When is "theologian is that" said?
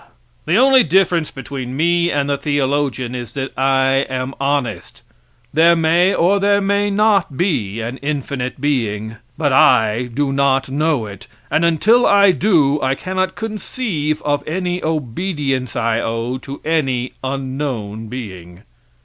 2.35-3.55